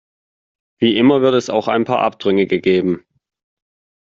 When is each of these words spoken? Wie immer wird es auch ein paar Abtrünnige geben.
Wie 0.79 0.97
immer 0.97 1.21
wird 1.21 1.35
es 1.35 1.51
auch 1.51 1.67
ein 1.67 1.83
paar 1.85 1.99
Abtrünnige 1.99 2.59
geben. 2.59 3.05